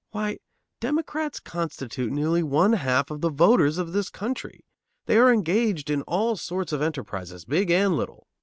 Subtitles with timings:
[0.09, 0.39] Why,
[0.79, 4.65] Democrats constitute nearly one half the voters of this country.
[5.05, 8.25] They are engaged in all sorts of enterprises, big and little.